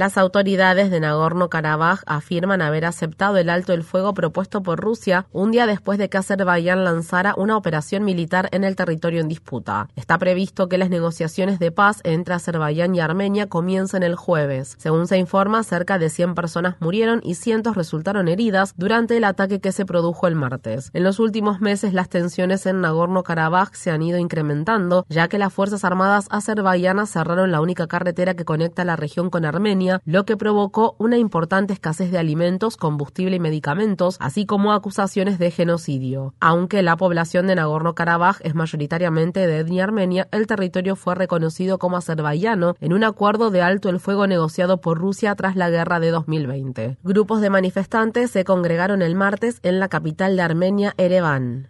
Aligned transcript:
Las 0.00 0.16
autoridades 0.16 0.90
de 0.90 0.98
Nagorno-Karabaj 0.98 2.04
afirman 2.06 2.62
haber 2.62 2.86
aceptado 2.86 3.36
el 3.36 3.50
alto 3.50 3.74
el 3.74 3.84
fuego 3.84 4.14
propuesto 4.14 4.62
por 4.62 4.80
Rusia 4.80 5.26
un 5.30 5.50
día 5.50 5.66
después 5.66 5.98
de 5.98 6.08
que 6.08 6.16
Azerbaiyán 6.16 6.84
lanzara 6.84 7.34
una 7.36 7.54
operación 7.54 8.06
militar 8.06 8.48
en 8.52 8.64
el 8.64 8.76
territorio 8.76 9.20
en 9.20 9.28
disputa. 9.28 9.88
Está 9.96 10.16
previsto 10.16 10.70
que 10.70 10.78
las 10.78 10.88
negociaciones 10.88 11.58
de 11.58 11.70
paz 11.70 12.00
entre 12.02 12.32
Azerbaiyán 12.32 12.94
y 12.94 13.00
Armenia 13.00 13.50
comiencen 13.50 14.02
el 14.02 14.14
jueves. 14.14 14.74
Según 14.78 15.06
se 15.06 15.18
informa, 15.18 15.62
cerca 15.64 15.98
de 15.98 16.08
100 16.08 16.34
personas 16.34 16.76
murieron 16.80 17.20
y 17.22 17.34
cientos 17.34 17.76
resultaron 17.76 18.28
heridas 18.28 18.72
durante 18.78 19.18
el 19.18 19.24
ataque 19.24 19.60
que 19.60 19.70
se 19.70 19.84
produjo 19.84 20.26
el 20.26 20.34
martes. 20.34 20.88
En 20.94 21.04
los 21.04 21.18
últimos 21.20 21.60
meses, 21.60 21.92
las 21.92 22.08
tensiones 22.08 22.64
en 22.64 22.80
Nagorno-Karabaj 22.80 23.74
se 23.74 23.90
han 23.90 24.00
ido 24.00 24.16
incrementando, 24.16 25.04
ya 25.10 25.28
que 25.28 25.36
las 25.36 25.52
Fuerzas 25.52 25.84
Armadas 25.84 26.26
azerbaiyanas 26.30 27.10
cerraron 27.10 27.52
la 27.52 27.60
única 27.60 27.86
carretera 27.86 28.32
que 28.32 28.46
conecta 28.46 28.86
la 28.86 28.96
región 28.96 29.28
con 29.28 29.44
Armenia 29.44 29.89
lo 30.04 30.24
que 30.24 30.36
provocó 30.36 30.96
una 30.98 31.18
importante 31.18 31.72
escasez 31.72 32.10
de 32.10 32.18
alimentos, 32.18 32.76
combustible 32.76 33.36
y 33.36 33.40
medicamentos, 33.40 34.16
así 34.20 34.46
como 34.46 34.72
acusaciones 34.72 35.38
de 35.38 35.50
genocidio. 35.50 36.34
Aunque 36.40 36.82
la 36.82 36.96
población 36.96 37.46
de 37.46 37.56
Nagorno-Karabaj 37.56 38.38
es 38.42 38.54
mayoritariamente 38.54 39.46
de 39.46 39.58
etnia 39.58 39.84
armenia, 39.84 40.28
el 40.32 40.46
territorio 40.46 40.96
fue 40.96 41.14
reconocido 41.14 41.78
como 41.78 41.96
azerbaiyano 41.96 42.74
en 42.80 42.92
un 42.92 43.04
acuerdo 43.04 43.50
de 43.50 43.62
alto 43.62 43.88
el 43.88 44.00
fuego 44.00 44.26
negociado 44.26 44.80
por 44.80 44.98
Rusia 44.98 45.34
tras 45.34 45.56
la 45.56 45.70
guerra 45.70 46.00
de 46.00 46.10
2020. 46.10 46.98
Grupos 47.02 47.40
de 47.40 47.50
manifestantes 47.50 48.30
se 48.30 48.44
congregaron 48.44 49.02
el 49.02 49.14
martes 49.14 49.60
en 49.62 49.80
la 49.80 49.88
capital 49.88 50.36
de 50.36 50.42
Armenia, 50.42 50.94
Ereván. 50.96 51.68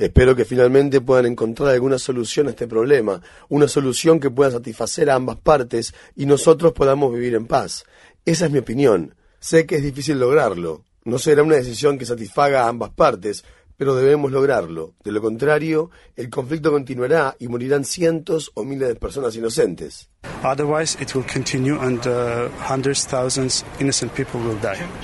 Espero 0.00 0.34
que 0.34 0.46
finalmente 0.46 1.02
puedan 1.02 1.26
encontrar 1.26 1.74
alguna 1.74 1.98
solución 1.98 2.46
a 2.46 2.50
este 2.50 2.66
problema, 2.66 3.20
una 3.50 3.68
solución 3.68 4.18
que 4.18 4.30
pueda 4.30 4.50
satisfacer 4.50 5.10
a 5.10 5.14
ambas 5.14 5.36
partes 5.36 5.92
y 6.16 6.24
nosotros 6.24 6.72
podamos 6.72 7.12
vivir 7.12 7.34
en 7.34 7.46
paz. 7.46 7.84
Esa 8.24 8.46
es 8.46 8.50
mi 8.50 8.60
opinión. 8.60 9.14
Sé 9.40 9.66
que 9.66 9.76
es 9.76 9.82
difícil 9.82 10.18
lograrlo. 10.18 10.86
No 11.04 11.18
será 11.18 11.42
una 11.42 11.56
decisión 11.56 11.98
que 11.98 12.06
satisfaga 12.06 12.64
a 12.64 12.68
ambas 12.68 12.92
partes, 12.92 13.44
pero 13.76 13.94
debemos 13.94 14.32
lograrlo. 14.32 14.94
De 15.04 15.12
lo 15.12 15.20
contrario, 15.20 15.90
el 16.16 16.30
conflicto 16.30 16.70
continuará 16.70 17.36
y 17.38 17.48
morirán 17.48 17.84
cientos 17.84 18.52
o 18.54 18.64
miles 18.64 18.88
de 18.88 18.94
personas 18.94 19.36
inocentes. 19.36 20.08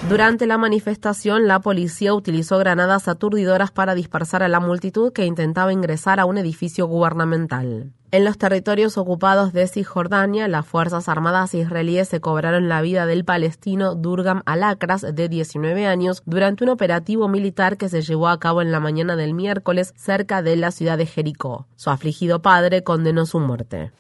Durante 0.08 0.46
la 0.46 0.56
manifestación, 0.56 1.46
la 1.46 1.60
policía 1.60 2.14
utilizó 2.14 2.56
granadas 2.56 3.06
aturdidoras 3.06 3.70
para 3.70 3.94
dispersar 3.94 4.42
a 4.42 4.48
la 4.48 4.60
multitud 4.60 5.12
que 5.12 5.26
intentaba 5.26 5.74
ingresar 5.74 6.20
a 6.20 6.24
un 6.24 6.38
edificio 6.38 6.86
gubernamental. 6.86 7.92
En 8.12 8.24
los 8.24 8.38
territorios 8.38 8.96
ocupados 8.96 9.52
de 9.52 9.66
Cisjordania, 9.66 10.48
las 10.48 10.64
Fuerzas 10.64 11.06
Armadas 11.06 11.52
israelíes 11.52 12.08
se 12.08 12.20
cobraron 12.20 12.70
la 12.70 12.80
vida 12.80 13.04
del 13.04 13.26
palestino 13.26 13.94
Durgam 13.94 14.42
Alakras, 14.46 15.04
de 15.12 15.28
19 15.28 15.86
años, 15.86 16.22
durante 16.24 16.64
un 16.64 16.70
operativo 16.70 17.28
militar 17.28 17.76
que 17.76 17.90
se 17.90 18.00
llevó 18.00 18.28
a 18.28 18.40
cabo 18.40 18.62
en 18.62 18.72
la 18.72 18.80
mañana 18.80 19.16
del 19.16 19.34
miércoles 19.34 19.92
cerca 19.96 20.40
de 20.40 20.56
la 20.56 20.70
ciudad 20.70 20.96
de 20.96 21.04
Jericó. 21.04 21.66
Su 21.76 21.90
afligido 21.90 22.40
padre 22.40 22.82
condenó 22.82 23.26
su 23.26 23.38
muerte. 23.38 23.92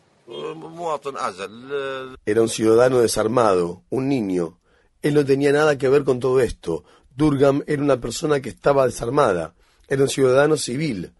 Era 2.24 2.42
un 2.42 2.48
ciudadano 2.48 3.00
desarmado, 3.00 3.82
un 3.90 4.08
niño. 4.08 4.58
Él 5.02 5.14
no 5.14 5.24
tenía 5.24 5.52
nada 5.52 5.78
que 5.78 5.88
ver 5.88 6.04
con 6.04 6.20
todo 6.20 6.40
esto. 6.40 6.84
Durgam 7.14 7.62
era 7.66 7.82
una 7.82 8.00
persona 8.00 8.40
que 8.40 8.50
estaba 8.50 8.86
desarmada. 8.86 9.54
Era 9.88 10.02
un 10.02 10.08
ciudadano 10.08 10.56
civil. 10.56 11.12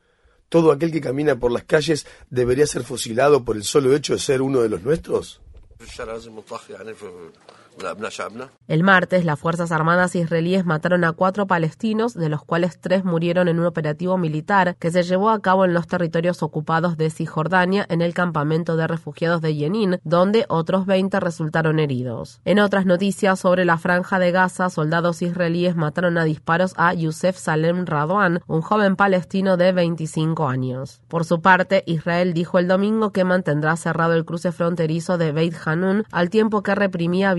¿Todo 0.48 0.70
aquel 0.70 0.92
que 0.92 1.00
camina 1.00 1.38
por 1.38 1.50
las 1.50 1.64
calles 1.64 2.06
debería 2.30 2.66
ser 2.66 2.84
fusilado 2.84 3.44
por 3.44 3.56
el 3.56 3.64
solo 3.64 3.94
hecho 3.94 4.12
de 4.12 4.20
ser 4.20 4.42
uno 4.42 4.60
de 4.60 4.68
los 4.68 4.82
nuestros? 4.82 5.40
El 8.68 8.82
martes, 8.82 9.24
las 9.24 9.38
Fuerzas 9.38 9.70
Armadas 9.70 10.14
israelíes 10.14 10.64
mataron 10.64 11.04
a 11.04 11.12
cuatro 11.12 11.46
palestinos, 11.46 12.14
de 12.14 12.28
los 12.28 12.42
cuales 12.42 12.80
tres 12.80 13.04
murieron 13.04 13.48
en 13.48 13.60
un 13.60 13.66
operativo 13.66 14.16
militar 14.18 14.76
que 14.76 14.90
se 14.90 15.02
llevó 15.02 15.30
a 15.30 15.40
cabo 15.40 15.64
en 15.64 15.74
los 15.74 15.86
territorios 15.86 16.42
ocupados 16.42 16.96
de 16.96 17.10
Cisjordania, 17.10 17.86
en 17.88 18.02
el 18.02 18.14
campamento 18.14 18.76
de 18.76 18.86
refugiados 18.86 19.40
de 19.40 19.54
Yenin, 19.54 20.00
donde 20.04 20.46
otros 20.48 20.86
20 20.86 21.20
resultaron 21.20 21.78
heridos. 21.78 22.40
En 22.44 22.58
otras 22.58 22.86
noticias 22.86 23.38
sobre 23.40 23.64
la 23.64 23.78
franja 23.78 24.18
de 24.18 24.32
Gaza, 24.32 24.70
soldados 24.70 25.22
israelíes 25.22 25.76
mataron 25.76 26.18
a 26.18 26.24
disparos 26.24 26.72
a 26.76 26.94
Youssef 26.94 27.36
Salem 27.36 27.84
Radwan, 27.84 28.40
un 28.46 28.62
joven 28.62 28.96
palestino 28.96 29.56
de 29.56 29.72
25 29.72 30.48
años. 30.48 31.02
Por 31.08 31.24
su 31.24 31.40
parte, 31.40 31.82
Israel 31.86 32.34
dijo 32.34 32.58
el 32.58 32.68
domingo 32.68 33.12
que 33.12 33.24
mantendrá 33.24 33.76
cerrado 33.76 34.14
el 34.14 34.24
cruce 34.24 34.52
fronterizo 34.52 35.18
de 35.18 35.32
Beit 35.32 35.54
Hanun 35.64 36.04
al 36.10 36.30
tiempo 36.30 36.62
que 36.62 36.74
reprimía 36.74 37.34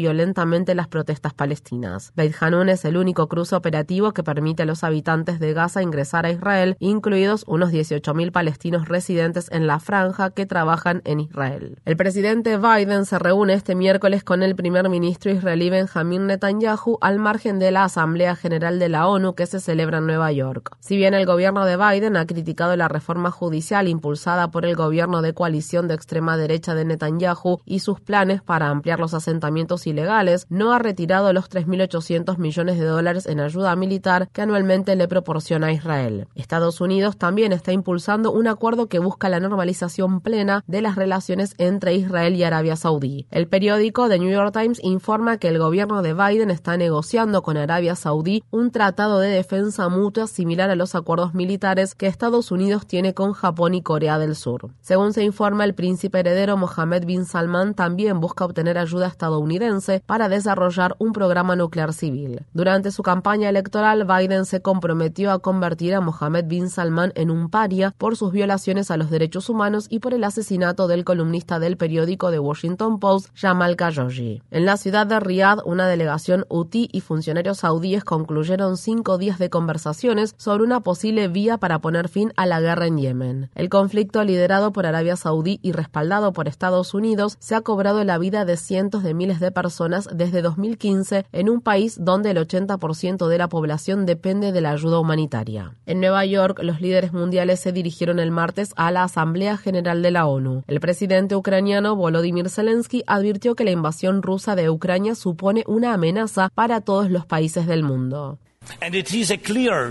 las 0.75 0.87
protestas 0.87 1.33
palestinas. 1.33 2.11
Beit 2.15 2.35
Hanun 2.39 2.69
es 2.69 2.85
el 2.85 2.97
único 2.97 3.27
cruce 3.27 3.55
operativo 3.55 4.11
que 4.13 4.23
permite 4.23 4.63
a 4.63 4.65
los 4.65 4.83
habitantes 4.83 5.39
de 5.39 5.53
Gaza 5.53 5.81
ingresar 5.81 6.25
a 6.25 6.31
Israel, 6.31 6.75
incluidos 6.79 7.43
unos 7.47 7.71
18.000 7.71 8.31
palestinos 8.31 8.87
residentes 8.87 9.49
en 9.51 9.67
la 9.67 9.79
franja 9.79 10.31
que 10.31 10.45
trabajan 10.45 11.01
en 11.05 11.19
Israel. 11.19 11.79
El 11.85 11.97
presidente 11.97 12.57
Biden 12.57 13.05
se 13.05 13.19
reúne 13.19 13.53
este 13.53 13.75
miércoles 13.75 14.23
con 14.23 14.43
el 14.43 14.55
primer 14.55 14.89
ministro 14.89 15.31
israelí 15.31 15.69
Benjamin 15.69 16.27
Netanyahu 16.27 16.97
al 17.01 17.19
margen 17.19 17.59
de 17.59 17.71
la 17.71 17.85
Asamblea 17.85 18.35
General 18.35 18.79
de 18.79 18.89
la 18.89 19.07
ONU 19.07 19.33
que 19.33 19.45
se 19.45 19.59
celebra 19.59 19.99
en 19.99 20.07
Nueva 20.07 20.31
York. 20.31 20.75
Si 20.79 20.97
bien 20.97 21.13
el 21.13 21.25
gobierno 21.25 21.65
de 21.65 21.77
Biden 21.77 22.17
ha 22.17 22.25
criticado 22.25 22.75
la 22.75 22.87
reforma 22.87 23.31
judicial 23.31 23.87
impulsada 23.87 24.51
por 24.51 24.65
el 24.65 24.75
gobierno 24.75 25.21
de 25.21 25.33
coalición 25.33 25.87
de 25.87 25.95
extrema 25.95 26.37
derecha 26.37 26.75
de 26.75 26.85
Netanyahu 26.85 27.59
y 27.65 27.79
sus 27.79 27.99
planes 27.99 28.41
para 28.41 28.69
ampliar 28.69 28.99
los 28.99 29.13
asentamientos 29.13 29.87
ilegales, 29.87 30.16
no 30.49 30.73
ha 30.73 30.79
retirado 30.79 31.31
los 31.31 31.47
3.800 31.47 32.37
millones 32.37 32.79
de 32.79 32.85
dólares 32.85 33.27
en 33.27 33.39
ayuda 33.39 33.75
militar 33.75 34.29
que 34.33 34.41
anualmente 34.41 34.95
le 34.95 35.07
proporciona 35.07 35.67
a 35.67 35.71
Israel. 35.71 36.27
Estados 36.33 36.81
Unidos 36.81 37.17
también 37.17 37.53
está 37.53 37.71
impulsando 37.71 38.31
un 38.31 38.47
acuerdo 38.47 38.87
que 38.87 38.97
busca 38.97 39.29
la 39.29 39.39
normalización 39.39 40.21
plena 40.21 40.63
de 40.65 40.81
las 40.81 40.95
relaciones 40.95 41.53
entre 41.59 41.93
Israel 41.93 42.35
y 42.35 42.43
Arabia 42.43 42.75
Saudí. 42.75 43.27
El 43.29 43.47
periódico 43.47 44.09
The 44.09 44.17
New 44.17 44.31
York 44.31 44.53
Times 44.53 44.79
informa 44.81 45.37
que 45.37 45.49
el 45.49 45.59
gobierno 45.59 46.01
de 46.01 46.15
Biden 46.15 46.49
está 46.49 46.77
negociando 46.77 47.43
con 47.43 47.57
Arabia 47.57 47.95
Saudí 47.95 48.43
un 48.49 48.71
tratado 48.71 49.19
de 49.19 49.29
defensa 49.29 49.87
mutua 49.87 50.25
similar 50.25 50.71
a 50.71 50.75
los 50.75 50.95
acuerdos 50.95 51.35
militares 51.35 51.93
que 51.93 52.07
Estados 52.07 52.51
Unidos 52.51 52.87
tiene 52.87 53.13
con 53.13 53.33
Japón 53.33 53.75
y 53.75 53.83
Corea 53.83 54.17
del 54.17 54.35
Sur. 54.35 54.71
Según 54.81 55.13
se 55.13 55.23
informa, 55.23 55.63
el 55.63 55.75
príncipe 55.75 56.19
heredero 56.19 56.57
Mohammed 56.57 57.05
bin 57.05 57.25
Salman 57.25 57.75
también 57.75 58.19
busca 58.19 58.45
obtener 58.45 58.79
ayuda 58.79 59.07
estadounidense 59.07 60.01
para 60.07 60.29
desarrollar 60.29 60.95
un 60.97 61.13
programa 61.13 61.55
nuclear 61.55 61.93
civil. 61.93 62.41
Durante 62.53 62.91
su 62.91 63.03
campaña 63.03 63.49
electoral, 63.49 64.05
Biden 64.05 64.45
se 64.45 64.61
comprometió 64.61 65.31
a 65.31 65.39
convertir 65.39 65.93
a 65.93 66.01
Mohammed 66.01 66.45
bin 66.45 66.69
Salman 66.69 67.11
en 67.15 67.29
un 67.29 67.49
paria 67.49 67.93
por 67.97 68.15
sus 68.15 68.31
violaciones 68.31 68.89
a 68.89 68.97
los 68.97 69.11
derechos 69.11 69.49
humanos 69.49 69.85
y 69.89 69.99
por 69.99 70.13
el 70.13 70.23
asesinato 70.23 70.87
del 70.87 71.03
columnista 71.03 71.59
del 71.59 71.77
periódico 71.77 72.31
The 72.31 72.39
Washington 72.39 72.99
Post, 72.99 73.29
Jamal 73.35 73.75
Khashoggi. 73.75 74.41
En 74.49 74.65
la 74.65 74.77
ciudad 74.77 75.05
de 75.05 75.19
Riyadh, 75.19 75.59
una 75.65 75.87
delegación 75.87 76.45
UTI 76.49 76.89
y 76.91 77.01
funcionarios 77.01 77.59
saudíes 77.59 78.03
concluyeron 78.05 78.77
cinco 78.77 79.17
días 79.17 79.39
de 79.39 79.49
conversaciones 79.49 80.33
sobre 80.37 80.63
una 80.63 80.79
posible 80.79 81.27
vía 81.27 81.57
para 81.57 81.79
poner 81.79 82.07
fin 82.07 82.31
a 82.37 82.45
la 82.45 82.61
guerra 82.61 82.87
en 82.87 82.97
Yemen. 82.97 83.49
El 83.55 83.69
conflicto 83.69 84.23
liderado 84.23 84.71
por 84.71 84.85
Arabia 84.85 85.17
Saudí 85.17 85.59
y 85.61 85.73
respaldado 85.73 86.31
por 86.31 86.47
Estados 86.47 86.93
Unidos 86.93 87.35
se 87.39 87.55
ha 87.55 87.61
cobrado 87.61 88.03
la 88.05 88.17
vida 88.17 88.45
de 88.45 88.55
cientos 88.55 89.03
de 89.03 89.13
miles 89.13 89.41
de 89.41 89.51
personas 89.51 89.86
personas 89.87 90.09
desde 90.13 90.41
2015 90.41 91.25
en 91.31 91.49
un 91.49 91.61
país 91.61 91.95
donde 91.99 92.31
el 92.31 92.37
80% 92.37 93.27
de 93.27 93.37
la 93.37 93.47
población 93.47 94.05
depende 94.05 94.51
de 94.51 94.61
la 94.61 94.71
ayuda 94.71 94.99
humanitaria. 94.99 95.75
En 95.85 96.01
Nueva 96.01 96.25
York, 96.25 96.59
los 96.61 96.81
líderes 96.81 97.13
mundiales 97.13 97.61
se 97.61 97.71
dirigieron 97.71 98.19
el 98.19 98.31
martes 98.31 98.73
a 98.75 98.91
la 98.91 99.03
Asamblea 99.03 99.55
General 99.57 100.01
de 100.01 100.11
la 100.11 100.25
ONU. 100.25 100.63
El 100.67 100.79
presidente 100.81 101.35
ucraniano 101.35 101.95
Volodymyr 101.95 102.49
Zelensky 102.49 103.03
advirtió 103.07 103.55
que 103.55 103.63
la 103.63 103.71
invasión 103.71 104.21
rusa 104.21 104.55
de 104.55 104.69
Ucrania 104.69 105.15
supone 105.15 105.63
una 105.67 105.93
amenaza 105.93 106.49
para 106.53 106.81
todos 106.81 107.09
los 107.09 107.25
países 107.25 107.65
del 107.65 107.83
mundo. 107.83 108.39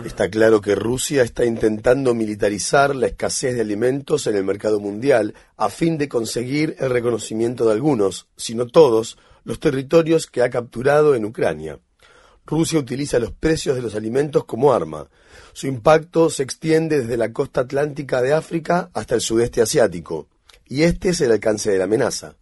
Está 0.04 0.28
claro 0.28 0.60
que 0.60 0.75
Rusia 0.75 1.22
está 1.22 1.44
intentando 1.44 2.14
militarizar 2.14 2.94
la 2.94 3.06
escasez 3.06 3.54
de 3.54 3.62
alimentos 3.62 4.26
en 4.26 4.37
el 4.37 4.44
mercado 4.44 4.81
mundial 4.81 5.34
a 5.56 5.70
fin 5.70 5.96
de 5.96 6.08
conseguir 6.08 6.76
el 6.78 6.90
reconocimiento 6.90 7.64
de 7.64 7.72
algunos, 7.72 8.28
si 8.37 8.54
no 8.54 8.66
todos, 8.66 9.16
los 9.46 9.60
territorios 9.60 10.26
que 10.26 10.43
ha 10.43 10.50
capturado 10.50 11.14
en 11.14 11.25
Ucrania. 11.25 11.78
Rusia 12.44 12.81
utiliza 12.81 13.20
los 13.20 13.31
precios 13.31 13.76
de 13.76 13.82
los 13.82 13.94
alimentos 13.94 14.44
como 14.44 14.72
arma. 14.72 15.08
Su 15.52 15.69
impacto 15.69 16.31
se 16.31 16.43
extiende 16.43 17.00
desde 17.00 17.16
la 17.16 17.32
costa 17.32 17.62
atlántica 17.62 18.20
de 18.22 18.34
África 18.34 18.90
hasta 18.93 19.14
el 19.14 19.20
sudeste 19.20 19.62
asiático. 19.62 20.26
Y 20.66 20.82
este 20.82 21.10
es 21.10 21.20
el 21.20 21.31
alcance 21.31 21.70
de 21.70 21.78
la 21.78 21.84
amenaza. 21.84 22.34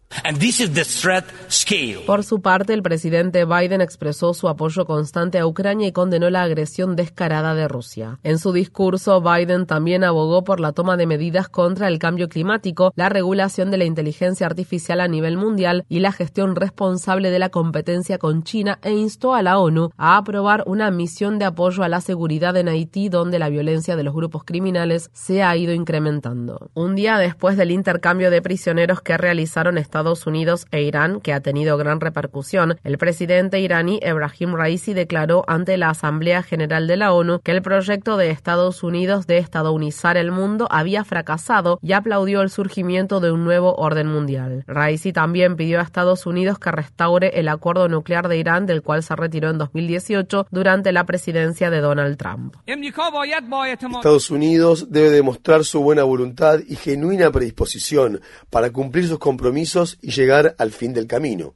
Por 2.05 2.23
su 2.23 2.41
parte, 2.41 2.73
el 2.73 2.81
presidente 2.81 3.45
Biden 3.45 3.81
expresó 3.81 4.33
su 4.33 4.47
apoyo 4.47 4.85
constante 4.85 5.39
a 5.39 5.47
Ucrania 5.47 5.87
y 5.87 5.91
condenó 5.91 6.29
la 6.29 6.43
agresión 6.43 6.95
descarada 6.95 7.53
de 7.55 7.67
Rusia. 7.67 8.19
En 8.23 8.39
su 8.39 8.51
discurso, 8.51 9.21
Biden 9.21 9.65
también 9.65 10.03
abogó 10.03 10.43
por 10.43 10.59
la 10.59 10.71
toma 10.71 10.97
de 10.97 11.07
medidas 11.07 11.49
contra 11.49 11.87
el 11.87 11.99
cambio 11.99 12.29
climático, 12.29 12.93
la 12.95 13.09
regulación 13.09 13.71
de 13.71 13.77
la 13.77 13.85
inteligencia 13.85 14.47
artificial 14.47 15.01
a 15.01 15.07
nivel 15.07 15.37
mundial 15.37 15.85
y 15.89 15.99
la 15.99 16.11
gestión 16.11 16.55
responsable 16.55 17.29
de 17.29 17.39
la 17.39 17.49
competencia 17.49 18.17
con 18.17 18.43
China 18.43 18.79
e 18.83 18.91
instó 18.91 19.33
a 19.33 19.41
la 19.41 19.59
ONU 19.59 19.89
a 19.97 20.17
aprobar 20.17 20.63
una 20.65 20.91
misión 20.91 21.39
de 21.39 21.45
apoyo 21.45 21.83
a 21.83 21.89
la 21.89 22.01
seguridad 22.01 22.55
en 22.57 22.69
Haití 22.69 23.09
donde 23.09 23.39
la 23.39 23.49
violencia 23.49 23.95
de 23.95 24.03
los 24.03 24.13
grupos 24.13 24.43
criminales 24.43 25.09
se 25.13 25.43
ha 25.43 25.55
ido 25.55 25.73
incrementando. 25.73 26.69
Un 26.73 26.95
día 26.95 27.17
después 27.17 27.57
del 27.57 27.71
intercambio 27.71 28.31
de 28.31 28.41
prisioneros 28.41 29.01
que 29.01 29.17
realizaron 29.17 29.77
Estados 29.77 30.04
Estados 30.05 30.27
Unidos 30.27 30.67
e 30.69 30.83
Irán, 30.83 31.19
que 31.19 31.33
ha 31.33 31.39
tenido 31.39 31.77
gran 31.77 31.99
repercusión, 31.99 32.77
el 32.83 32.99
presidente 32.99 33.59
iraní 33.59 33.97
Ebrahim 34.03 34.53
Raisi 34.53 34.93
declaró 34.93 35.43
ante 35.47 35.77
la 35.77 35.89
Asamblea 35.89 36.43
General 36.43 36.85
de 36.85 36.95
la 36.95 37.11
ONU 37.11 37.39
que 37.39 37.49
el 37.49 37.63
proyecto 37.63 38.15
de 38.15 38.29
Estados 38.29 38.83
Unidos 38.83 39.25
de 39.25 39.39
estadounizar 39.39 40.15
el 40.15 40.31
mundo 40.31 40.67
había 40.69 41.03
fracasado 41.03 41.79
y 41.81 41.93
aplaudió 41.93 42.43
el 42.43 42.51
surgimiento 42.51 43.19
de 43.19 43.31
un 43.31 43.45
nuevo 43.45 43.73
orden 43.77 44.05
mundial. 44.05 44.63
Raisi 44.67 45.11
también 45.11 45.55
pidió 45.55 45.79
a 45.79 45.81
Estados 45.81 46.27
Unidos 46.27 46.59
que 46.59 46.69
restaure 46.69 47.39
el 47.39 47.47
acuerdo 47.47 47.87
nuclear 47.87 48.27
de 48.27 48.37
Irán 48.37 48.67
del 48.67 48.83
cual 48.83 49.01
se 49.01 49.15
retiró 49.15 49.49
en 49.49 49.57
2018 49.57 50.45
durante 50.51 50.91
la 50.91 51.07
presidencia 51.07 51.71
de 51.71 51.81
Donald 51.81 52.17
Trump. 52.17 52.57
Estados 52.67 54.29
Unidos 54.29 54.91
debe 54.91 55.09
demostrar 55.09 55.63
su 55.63 55.81
buena 55.81 56.03
voluntad 56.03 56.59
y 56.67 56.75
genuina 56.75 57.31
predisposición 57.31 58.21
para 58.51 58.69
cumplir 58.69 59.07
sus 59.07 59.17
compromisos 59.17 59.55
y 60.01 60.11
llegar 60.11 60.55
al 60.57 60.71
fin 60.71 60.93
del 60.93 61.07
camino. 61.07 61.55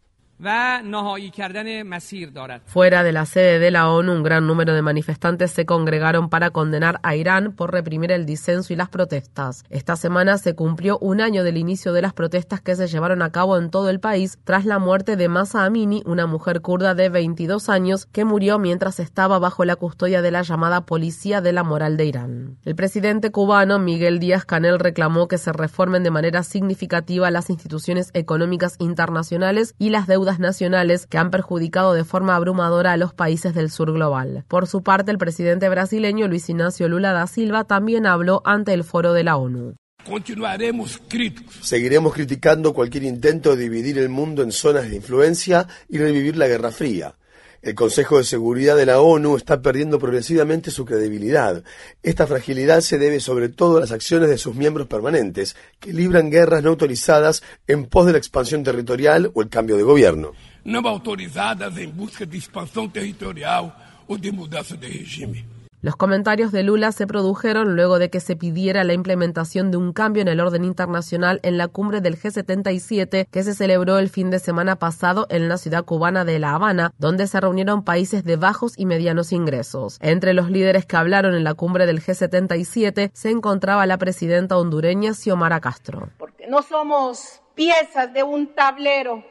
Fuera 2.65 3.03
de 3.03 3.11
la 3.11 3.25
sede 3.25 3.59
de 3.59 3.71
la 3.71 3.89
ONU, 3.89 4.13
un 4.13 4.23
gran 4.23 4.47
número 4.47 4.73
de 4.73 4.81
manifestantes 4.81 5.51
se 5.51 5.65
congregaron 5.65 6.29
para 6.29 6.51
condenar 6.51 7.01
a 7.03 7.17
Irán 7.17 7.51
por 7.51 7.73
reprimir 7.73 8.13
el 8.13 8.25
disenso 8.25 8.71
y 8.71 8.77
las 8.77 8.87
protestas. 8.87 9.65
Esta 9.69 9.97
semana 9.97 10.37
se 10.37 10.55
cumplió 10.55 10.97
un 10.99 11.19
año 11.19 11.43
del 11.43 11.57
inicio 11.57 11.91
de 11.91 12.01
las 12.01 12.13
protestas 12.13 12.61
que 12.61 12.77
se 12.77 12.87
llevaron 12.87 13.21
a 13.21 13.33
cabo 13.33 13.57
en 13.57 13.69
todo 13.69 13.89
el 13.89 13.99
país 13.99 14.39
tras 14.45 14.63
la 14.63 14.79
muerte 14.79 15.17
de 15.17 15.27
Masa 15.27 15.65
Amini, 15.65 16.03
una 16.05 16.25
mujer 16.25 16.61
kurda 16.61 16.95
de 16.95 17.09
22 17.09 17.67
años 17.67 18.05
que 18.05 18.23
murió 18.23 18.59
mientras 18.59 19.01
estaba 19.01 19.39
bajo 19.39 19.65
la 19.65 19.75
custodia 19.75 20.21
de 20.21 20.31
la 20.31 20.43
llamada 20.43 20.85
Policía 20.85 21.41
de 21.41 21.51
la 21.51 21.63
Moral 21.63 21.97
de 21.97 22.05
Irán. 22.05 22.57
El 22.63 22.75
presidente 22.75 23.29
cubano 23.31 23.77
Miguel 23.77 24.19
Díaz 24.19 24.45
Canel 24.45 24.79
reclamó 24.79 25.27
que 25.27 25.37
se 25.37 25.51
reformen 25.51 26.03
de 26.03 26.11
manera 26.11 26.43
significativa 26.43 27.29
las 27.29 27.49
instituciones 27.49 28.09
económicas 28.13 28.77
internacionales 28.79 29.75
y 29.77 29.89
las 29.89 30.07
deudas 30.07 30.28
nacionales 30.37 31.07
que 31.07 31.17
han 31.17 31.31
perjudicado 31.31 31.95
de 31.95 32.03
forma 32.03 32.35
abrumadora 32.35 32.91
a 32.91 32.97
los 32.97 33.15
países 33.15 33.55
del 33.55 33.71
sur 33.71 33.91
global. 33.91 34.43
Por 34.47 34.67
su 34.67 34.83
parte, 34.83 35.09
el 35.09 35.17
presidente 35.17 35.67
brasileño 35.69 36.27
Luis 36.27 36.47
Ignacio 36.49 36.87
Lula 36.87 37.13
da 37.13 37.25
Silva 37.25 37.63
también 37.63 38.05
habló 38.05 38.43
ante 38.45 38.73
el 38.73 38.83
foro 38.83 39.13
de 39.13 39.23
la 39.23 39.37
ONU. 39.37 39.75
Continuaremos 40.05 40.99
críticos. 41.07 41.55
Seguiremos 41.61 42.13
criticando 42.13 42.73
cualquier 42.73 43.03
intento 43.03 43.55
de 43.55 43.63
dividir 43.63 43.97
el 43.97 44.09
mundo 44.09 44.43
en 44.43 44.51
zonas 44.51 44.89
de 44.89 44.97
influencia 44.97 45.67
y 45.87 45.97
revivir 45.97 46.37
la 46.37 46.47
Guerra 46.47 46.71
Fría. 46.71 47.15
El 47.61 47.75
Consejo 47.75 48.17
de 48.17 48.23
Seguridad 48.23 48.77
de 48.77 48.85
la 48.85 49.01
ONU 49.01 49.35
está 49.35 49.61
perdiendo 49.61 49.99
progresivamente 49.99 50.71
su 50.71 50.85
credibilidad. 50.85 51.61
Esta 52.01 52.25
fragilidad 52.25 52.79
se 52.79 52.97
debe 52.97 53.19
sobre 53.19 53.49
todo 53.49 53.77
a 53.77 53.79
las 53.81 53.91
acciones 53.91 54.29
de 54.29 54.37
sus 54.37 54.55
miembros 54.55 54.87
permanentes, 54.87 55.57
que 55.81 55.91
libran 55.91 56.29
guerras 56.29 56.63
no 56.63 56.69
autorizadas 56.69 57.43
en 57.67 57.85
pos 57.85 58.05
de 58.05 58.13
la 58.13 58.17
expansión 58.17 58.63
territorial 58.63 59.29
o 59.33 59.41
el 59.41 59.49
cambio 59.49 59.75
de 59.75 59.83
gobierno. 59.83 60.31
No 60.63 60.79
autorizadas 60.87 61.77
en 61.77 61.97
busca 61.97 62.25
de 62.25 62.37
expansión 62.37 62.91
territorial 62.91 63.75
o 64.07 64.17
de 64.17 64.31
mudanza 64.31 64.75
de 64.75 64.87
régimen. 64.87 65.58
Los 65.81 65.95
comentarios 65.95 66.51
de 66.51 66.63
Lula 66.63 66.91
se 66.91 67.07
produjeron 67.07 67.77
luego 67.77 67.99
de 67.99 68.09
que 68.09 68.19
se 68.19 68.35
pidiera 68.35 68.83
la 68.83 68.91
implementación 68.91 69.71
de 69.71 69.77
un 69.77 69.93
cambio 69.93 70.21
en 70.21 70.27
el 70.27 70.41
orden 70.41 70.65
internacional 70.65 71.39
en 71.41 71.57
la 71.57 71.69
cumbre 71.69 72.01
del 72.01 72.19
G77 72.19 73.29
que 73.31 73.43
se 73.43 73.55
celebró 73.55 73.97
el 73.97 74.09
fin 74.09 74.29
de 74.29 74.39
semana 74.39 74.75
pasado 74.75 75.25
en 75.29 75.47
la 75.47 75.57
ciudad 75.57 75.85
cubana 75.85 76.25
de 76.25 76.37
La 76.37 76.53
Habana, 76.53 76.91
donde 76.97 77.27
se 77.27 77.39
reunieron 77.39 77.85
países 77.85 78.25
de 78.25 78.35
bajos 78.35 78.73
y 78.75 78.85
medianos 78.85 79.31
ingresos. 79.31 79.99
Entre 80.01 80.33
los 80.33 80.51
líderes 80.51 80.85
que 80.85 80.97
hablaron 80.97 81.33
en 81.33 81.45
la 81.45 81.53
cumbre 81.53 81.85
del 81.85 82.01
G77 82.01 83.11
se 83.13 83.29
encontraba 83.29 83.85
la 83.85 83.97
presidenta 83.97 84.57
hondureña 84.57 85.13
Xiomara 85.13 85.61
Castro. 85.61 86.09
Porque 86.17 86.45
no 86.47 86.61
somos 86.61 87.41
piezas 87.55 88.13
de 88.13 88.23
un 88.23 88.53
tablero 88.53 89.23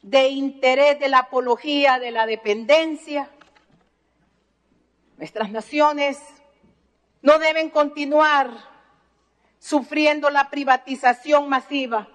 de 0.00 0.28
interés 0.28 0.98
de 0.98 1.10
la 1.10 1.18
apología 1.18 1.98
de 1.98 2.12
la 2.12 2.24
dependencia 2.24 3.28
Nuestras 5.22 5.52
naciones 5.52 6.18
no 7.22 7.38
deben 7.38 7.70
continuar 7.70 8.50
sufriendo 9.60 10.30
la 10.30 10.50
privatización 10.50 11.48
masiva 11.48 12.08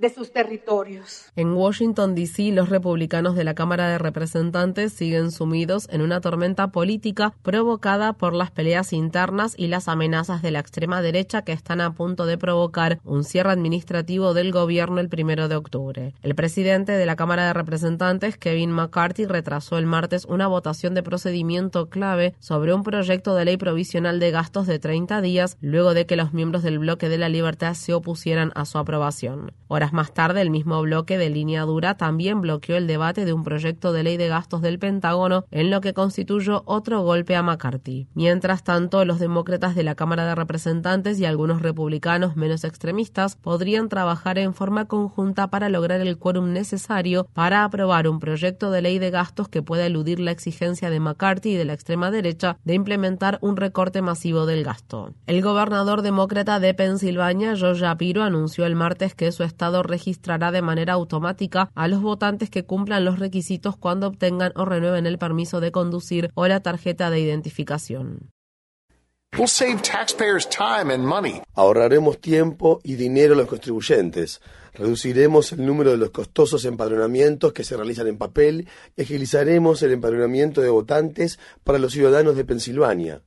de 0.00 0.08
sus 0.08 0.32
territorios. 0.32 1.26
En 1.36 1.52
Washington, 1.52 2.14
D.C., 2.14 2.52
los 2.52 2.70
republicanos 2.70 3.36
de 3.36 3.44
la 3.44 3.54
Cámara 3.54 3.88
de 3.88 3.98
Representantes 3.98 4.92
siguen 4.92 5.30
sumidos 5.30 5.88
en 5.90 6.00
una 6.00 6.20
tormenta 6.20 6.68
política 6.68 7.34
provocada 7.42 8.14
por 8.14 8.34
las 8.34 8.50
peleas 8.50 8.92
internas 8.92 9.54
y 9.56 9.66
las 9.66 9.88
amenazas 9.88 10.40
de 10.40 10.50
la 10.50 10.60
extrema 10.60 11.02
derecha 11.02 11.42
que 11.42 11.52
están 11.52 11.80
a 11.80 11.92
punto 11.92 12.24
de 12.24 12.38
provocar 12.38 13.00
un 13.04 13.24
cierre 13.24 13.50
administrativo 13.50 14.32
del 14.32 14.52
gobierno 14.52 15.00
el 15.00 15.10
primero 15.10 15.48
de 15.48 15.56
octubre. 15.56 16.14
El 16.22 16.34
presidente 16.34 16.92
de 16.92 17.06
la 17.06 17.16
Cámara 17.16 17.46
de 17.46 17.52
Representantes, 17.52 18.38
Kevin 18.38 18.72
McCarthy, 18.72 19.26
retrasó 19.26 19.76
el 19.76 19.86
martes 19.86 20.24
una 20.24 20.46
votación 20.46 20.94
de 20.94 21.02
procedimiento 21.02 21.90
clave 21.90 22.34
sobre 22.38 22.72
un 22.72 22.82
proyecto 22.82 23.34
de 23.34 23.44
ley 23.44 23.58
provisional 23.58 24.18
de 24.18 24.30
gastos 24.30 24.66
de 24.66 24.78
30 24.78 25.20
días 25.20 25.58
luego 25.60 25.92
de 25.92 26.06
que 26.06 26.16
los 26.16 26.32
miembros 26.32 26.62
del 26.62 26.78
bloque 26.78 27.08
de 27.08 27.18
la 27.18 27.28
libertad 27.28 27.74
se 27.74 27.92
opusieran 27.92 28.52
a 28.54 28.64
su 28.64 28.78
aprobación. 28.78 29.52
Horas 29.68 29.89
más 29.92 30.12
tarde, 30.12 30.40
el 30.40 30.50
mismo 30.50 30.80
bloque 30.82 31.18
de 31.18 31.30
línea 31.30 31.62
dura 31.62 31.96
también 31.96 32.40
bloqueó 32.40 32.76
el 32.76 32.86
debate 32.86 33.24
de 33.24 33.32
un 33.32 33.44
proyecto 33.44 33.92
de 33.92 34.02
ley 34.02 34.16
de 34.16 34.28
gastos 34.28 34.62
del 34.62 34.78
Pentágono, 34.78 35.44
en 35.50 35.70
lo 35.70 35.80
que 35.80 35.94
constituyó 35.94 36.62
otro 36.66 37.02
golpe 37.02 37.36
a 37.36 37.42
McCarthy. 37.42 38.08
Mientras 38.14 38.64
tanto, 38.64 39.04
los 39.04 39.18
demócratas 39.18 39.74
de 39.74 39.82
la 39.82 39.94
Cámara 39.94 40.26
de 40.26 40.34
Representantes 40.34 41.18
y 41.18 41.24
algunos 41.24 41.62
republicanos 41.62 42.36
menos 42.36 42.64
extremistas 42.64 43.36
podrían 43.36 43.88
trabajar 43.88 44.38
en 44.38 44.54
forma 44.54 44.86
conjunta 44.86 45.48
para 45.48 45.68
lograr 45.68 46.00
el 46.00 46.18
quórum 46.18 46.52
necesario 46.52 47.26
para 47.34 47.64
aprobar 47.64 48.08
un 48.08 48.20
proyecto 48.20 48.70
de 48.70 48.82
ley 48.82 48.98
de 48.98 49.10
gastos 49.10 49.48
que 49.48 49.62
pueda 49.62 49.86
eludir 49.86 50.20
la 50.20 50.30
exigencia 50.30 50.90
de 50.90 51.00
McCarthy 51.00 51.50
y 51.50 51.56
de 51.56 51.64
la 51.64 51.72
extrema 51.72 52.10
derecha 52.10 52.58
de 52.64 52.74
implementar 52.74 53.38
un 53.40 53.56
recorte 53.56 54.02
masivo 54.02 54.46
del 54.46 54.64
gasto. 54.64 55.14
El 55.26 55.42
gobernador 55.42 56.02
demócrata 56.02 56.60
de 56.60 56.74
Pensilvania, 56.74 57.56
George 57.56 57.80
Shapiro, 57.82 58.22
anunció 58.22 58.66
el 58.66 58.76
martes 58.76 59.14
que 59.14 59.32
su 59.32 59.42
estado 59.42 59.79
registrará 59.82 60.50
de 60.50 60.62
manera 60.62 60.94
automática 60.94 61.70
a 61.74 61.88
los 61.88 62.02
votantes 62.02 62.50
que 62.50 62.64
cumplan 62.64 63.04
los 63.04 63.18
requisitos 63.18 63.76
cuando 63.76 64.06
obtengan 64.06 64.52
o 64.56 64.64
renueven 64.64 65.06
el 65.06 65.18
permiso 65.18 65.60
de 65.60 65.72
conducir 65.72 66.30
o 66.34 66.46
la 66.46 66.60
tarjeta 66.60 67.10
de 67.10 67.20
identificación. 67.20 68.30
Ahorraremos 71.54 72.20
tiempo 72.20 72.80
y 72.82 72.94
dinero 72.94 73.34
a 73.34 73.36
los 73.36 73.46
contribuyentes. 73.46 74.40
Reduciremos 74.74 75.52
el 75.52 75.64
número 75.64 75.92
de 75.92 75.96
los 75.96 76.10
costosos 76.10 76.64
empadronamientos 76.64 77.52
que 77.52 77.64
se 77.64 77.76
realizan 77.76 78.08
en 78.08 78.18
papel 78.18 78.68
y 78.96 79.02
agilizaremos 79.02 79.82
el 79.82 79.92
empadronamiento 79.92 80.60
de 80.60 80.68
votantes 80.68 81.38
para 81.64 81.78
los 81.78 81.92
ciudadanos 81.92 82.36
de 82.36 82.44
Pensilvania. 82.44 83.22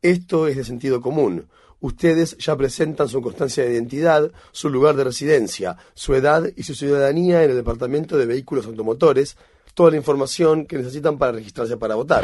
Esto 0.00 0.48
es 0.48 0.56
de 0.56 0.64
sentido 0.64 1.00
común. 1.00 1.48
Ustedes 1.82 2.38
ya 2.38 2.56
presentan 2.56 3.08
su 3.08 3.20
constancia 3.20 3.64
de 3.64 3.72
identidad, 3.72 4.32
su 4.52 4.70
lugar 4.70 4.96
de 4.96 5.04
residencia, 5.04 5.76
su 5.94 6.14
edad 6.14 6.48
y 6.56 6.62
su 6.62 6.74
ciudadanía 6.74 7.44
en 7.44 7.50
el 7.50 7.56
Departamento 7.56 8.16
de 8.16 8.24
Vehículos 8.24 8.66
Automotores, 8.66 9.36
toda 9.74 9.90
la 9.90 9.96
información 9.96 10.66
que 10.66 10.76
necesitan 10.76 11.18
para 11.18 11.32
registrarse 11.32 11.76
para 11.76 11.94
votar. 11.94 12.22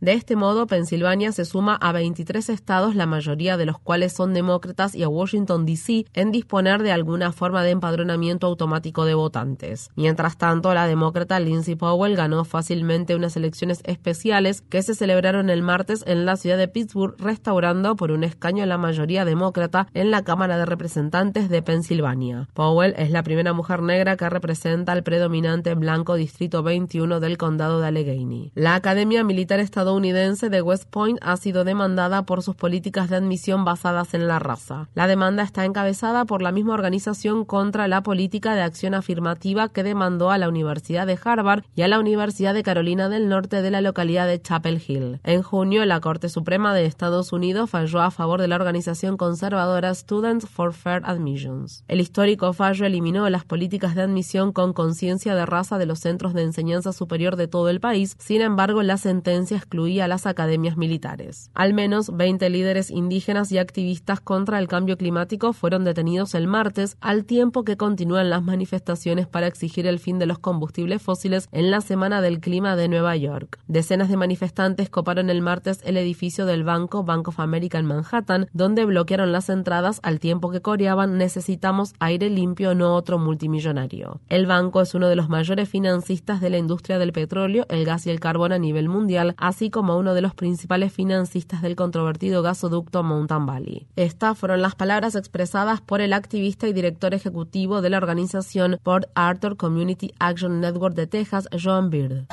De 0.00 0.12
este 0.12 0.36
modo, 0.36 0.66
Pensilvania 0.66 1.32
se 1.32 1.44
suma 1.44 1.76
a 1.76 1.92
23 1.92 2.48
estados, 2.48 2.94
la 2.94 3.06
mayoría 3.06 3.56
de 3.56 3.66
los 3.66 3.78
cuales 3.78 4.12
son 4.12 4.34
demócratas, 4.34 4.94
y 4.94 5.02
a 5.02 5.08
Washington, 5.08 5.66
D.C., 5.66 6.06
en 6.14 6.30
disponer 6.30 6.82
de 6.82 6.92
alguna 6.92 7.32
forma 7.32 7.64
de 7.64 7.70
empadronamiento 7.70 8.46
automático 8.46 9.04
de 9.04 9.14
votantes. 9.14 9.90
Mientras 9.96 10.36
tanto, 10.36 10.72
la 10.74 10.86
demócrata 10.86 11.40
Lindsay 11.40 11.74
Powell 11.74 12.16
ganó 12.16 12.44
fácilmente 12.44 13.16
unas 13.16 13.36
elecciones 13.36 13.80
especiales 13.84 14.62
que 14.62 14.82
se 14.82 14.94
celebraron 14.94 15.50
el 15.50 15.62
martes 15.62 16.04
en 16.06 16.24
la 16.24 16.36
ciudad 16.36 16.58
de 16.58 16.68
Pittsburgh, 16.68 17.16
restaurando 17.18 17.96
por 17.96 18.12
un 18.12 18.22
escaño 18.22 18.64
la 18.66 18.78
mayoría 18.78 19.24
demócrata 19.24 19.88
en 19.94 20.10
la 20.10 20.22
Cámara 20.22 20.56
de 20.56 20.66
Representantes 20.66 21.48
de 21.48 21.62
Pensilvania. 21.62 22.48
Powell 22.54 22.94
es 22.96 23.10
la 23.10 23.22
primera 23.22 23.52
mujer 23.52 23.82
negra 23.82 24.16
que 24.16 24.28
representa 24.28 24.51
representa 24.52 24.92
al 24.92 25.02
predominante 25.02 25.74
blanco 25.74 26.14
Distrito 26.14 26.62
21 26.62 27.20
del 27.20 27.38
condado 27.38 27.80
de 27.80 27.86
Allegheny. 27.86 28.52
La 28.54 28.74
Academia 28.74 29.24
Militar 29.24 29.60
Estadounidense 29.60 30.50
de 30.50 30.60
West 30.60 30.84
Point 30.90 31.18
ha 31.22 31.38
sido 31.38 31.64
demandada 31.64 32.26
por 32.26 32.42
sus 32.42 32.54
políticas 32.54 33.08
de 33.08 33.16
admisión 33.16 33.64
basadas 33.64 34.12
en 34.12 34.28
la 34.28 34.38
raza. 34.38 34.90
La 34.92 35.06
demanda 35.06 35.42
está 35.42 35.64
encabezada 35.64 36.26
por 36.26 36.42
la 36.42 36.52
misma 36.52 36.74
organización 36.74 37.46
contra 37.46 37.88
la 37.88 38.02
política 38.02 38.54
de 38.54 38.60
acción 38.60 38.92
afirmativa 38.92 39.70
que 39.70 39.82
demandó 39.82 40.30
a 40.30 40.36
la 40.36 40.50
Universidad 40.50 41.06
de 41.06 41.18
Harvard 41.24 41.64
y 41.74 41.80
a 41.80 41.88
la 41.88 41.98
Universidad 41.98 42.52
de 42.52 42.62
Carolina 42.62 43.08
del 43.08 43.30
Norte 43.30 43.62
de 43.62 43.70
la 43.70 43.80
localidad 43.80 44.26
de 44.26 44.42
Chapel 44.42 44.82
Hill. 44.86 45.20
En 45.24 45.40
junio, 45.40 45.86
la 45.86 46.00
Corte 46.00 46.28
Suprema 46.28 46.74
de 46.74 46.84
Estados 46.84 47.32
Unidos 47.32 47.70
falló 47.70 48.02
a 48.02 48.10
favor 48.10 48.38
de 48.38 48.48
la 48.48 48.56
organización 48.56 49.16
conservadora 49.16 49.94
Students 49.94 50.46
for 50.46 50.74
Fair 50.74 51.00
Admissions. 51.06 51.84
El 51.88 52.02
histórico 52.02 52.52
fallo 52.52 52.84
eliminó 52.84 53.30
las 53.30 53.46
políticas 53.46 53.94
de 53.94 54.02
admisión 54.02 54.41
con 54.50 54.72
conciencia 54.72 55.36
de 55.36 55.46
raza 55.46 55.78
de 55.78 55.86
los 55.86 56.00
centros 56.00 56.34
de 56.34 56.42
enseñanza 56.42 56.92
superior 56.92 57.36
de 57.36 57.46
todo 57.46 57.68
el 57.68 57.78
país, 57.78 58.16
sin 58.18 58.40
embargo 58.40 58.82
la 58.82 58.96
sentencia 58.96 59.56
excluía 59.56 60.06
a 60.06 60.08
las 60.08 60.26
academias 60.26 60.76
militares. 60.76 61.50
Al 61.54 61.74
menos 61.74 62.10
20 62.16 62.50
líderes 62.50 62.90
indígenas 62.90 63.52
y 63.52 63.58
activistas 63.58 64.20
contra 64.20 64.58
el 64.58 64.66
cambio 64.66 64.96
climático 64.96 65.52
fueron 65.52 65.84
detenidos 65.84 66.34
el 66.34 66.48
martes, 66.48 66.96
al 67.00 67.24
tiempo 67.24 67.62
que 67.62 67.76
continúan 67.76 68.30
las 68.30 68.42
manifestaciones 68.42 69.26
para 69.26 69.46
exigir 69.46 69.86
el 69.86 70.00
fin 70.00 70.18
de 70.18 70.26
los 70.26 70.38
combustibles 70.38 71.02
fósiles 71.02 71.48
en 71.52 71.70
la 71.70 71.80
Semana 71.80 72.20
del 72.20 72.40
Clima 72.40 72.74
de 72.74 72.88
Nueva 72.88 73.14
York. 73.16 73.58
Decenas 73.68 74.08
de 74.08 74.16
manifestantes 74.16 74.90
coparon 74.90 75.30
el 75.30 75.42
martes 75.42 75.80
el 75.84 75.96
edificio 75.96 76.46
del 76.46 76.64
banco 76.64 77.04
Bank 77.04 77.28
of 77.28 77.40
America 77.40 77.78
en 77.78 77.86
Manhattan, 77.86 78.48
donde 78.52 78.84
bloquearon 78.84 79.32
las 79.32 79.50
entradas 79.50 80.00
al 80.02 80.18
tiempo 80.18 80.50
que 80.50 80.62
coreaban 80.62 81.18
necesitamos 81.18 81.94
aire 81.98 82.30
limpio, 82.30 82.74
no 82.74 82.94
otro 82.94 83.18
multimillonario. 83.18 84.20
El 84.32 84.46
banco 84.46 84.80
es 84.80 84.94
uno 84.94 85.10
de 85.10 85.14
los 85.14 85.28
mayores 85.28 85.68
financistas 85.68 86.40
de 86.40 86.48
la 86.48 86.56
industria 86.56 86.98
del 86.98 87.12
petróleo, 87.12 87.66
el 87.68 87.84
gas 87.84 88.06
y 88.06 88.10
el 88.10 88.18
carbón 88.18 88.52
a 88.52 88.58
nivel 88.58 88.88
mundial, 88.88 89.34
así 89.36 89.68
como 89.68 89.98
uno 89.98 90.14
de 90.14 90.22
los 90.22 90.34
principales 90.34 90.90
financistas 90.90 91.60
del 91.60 91.76
controvertido 91.76 92.40
gasoducto 92.40 93.02
Mountain 93.02 93.44
Valley. 93.44 93.86
Estas 93.94 94.38
fueron 94.38 94.62
las 94.62 94.74
palabras 94.74 95.16
expresadas 95.16 95.82
por 95.82 96.00
el 96.00 96.14
activista 96.14 96.66
y 96.66 96.72
director 96.72 97.12
ejecutivo 97.12 97.82
de 97.82 97.90
la 97.90 97.98
organización 97.98 98.78
Port 98.82 99.04
Arthur 99.14 99.58
Community 99.58 100.14
Action 100.18 100.62
Network 100.62 100.94
de 100.94 101.06
Texas, 101.06 101.46
John 101.62 101.90
Beard. 101.90 102.24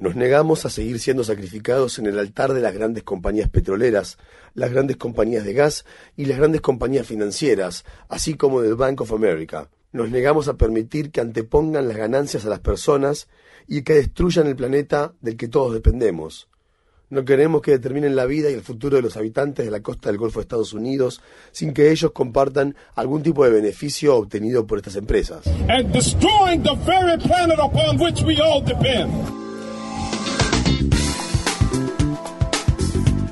Nos 0.00 0.16
negamos 0.16 0.64
a 0.66 0.70
seguir 0.70 0.98
siendo 0.98 1.24
sacrificados 1.24 1.98
en 1.98 2.06
el 2.06 2.18
altar 2.18 2.52
de 2.52 2.60
las 2.60 2.74
grandes 2.74 3.02
compañías 3.04 3.48
petroleras, 3.48 4.18
las 4.54 4.70
grandes 4.70 4.96
compañías 4.96 5.44
de 5.44 5.52
gas 5.52 5.84
y 6.16 6.26
las 6.26 6.38
grandes 6.38 6.60
compañías 6.60 7.06
financieras, 7.06 7.84
así 8.08 8.34
como 8.34 8.60
del 8.60 8.74
Bank 8.74 9.00
of 9.00 9.12
America. 9.12 9.70
Nos 9.92 10.10
negamos 10.10 10.48
a 10.48 10.54
permitir 10.54 11.10
que 11.10 11.20
antepongan 11.20 11.88
las 11.88 11.96
ganancias 11.96 12.44
a 12.44 12.48
las 12.48 12.60
personas 12.60 13.28
y 13.66 13.82
que 13.82 13.94
destruyan 13.94 14.46
el 14.46 14.56
planeta 14.56 15.14
del 15.20 15.36
que 15.36 15.48
todos 15.48 15.72
dependemos. 15.72 16.49
No 17.10 17.24
queremos 17.24 17.60
que 17.60 17.72
determinen 17.72 18.14
la 18.14 18.24
vida 18.24 18.48
y 18.50 18.54
el 18.54 18.62
futuro 18.62 18.94
de 18.96 19.02
los 19.02 19.16
habitantes 19.16 19.64
de 19.64 19.72
la 19.72 19.80
costa 19.80 20.08
del 20.08 20.18
Golfo 20.18 20.38
de 20.38 20.42
Estados 20.42 20.72
Unidos 20.72 21.20
sin 21.50 21.74
que 21.74 21.90
ellos 21.90 22.12
compartan 22.12 22.76
algún 22.94 23.24
tipo 23.24 23.44
de 23.44 23.50
beneficio 23.50 24.14
obtenido 24.14 24.64
por 24.64 24.78
estas 24.78 24.94
empresas. 24.94 25.42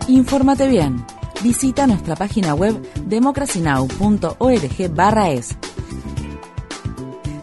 Infórmate 0.09 0.67
bien. 0.67 1.07
Visita 1.45 1.87
nuestra 1.87 2.17
página 2.17 2.57
web 2.57 2.75
democracynow.org/es. 3.07 5.57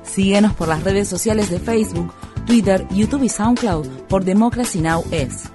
Síguenos 0.04 0.54
por 0.54 0.68
las 0.68 0.84
redes 0.84 1.08
sociales 1.08 1.50
de 1.50 1.60
Facebook, 1.60 2.12
Twitter, 2.46 2.86
YouTube 2.90 3.24
y 3.24 3.30
SoundCloud 3.30 3.88
por 4.10 4.26
Democracy 4.26 4.82
Now! 4.82 5.02
es. 5.12 5.55